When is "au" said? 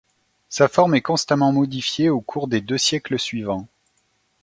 2.09-2.21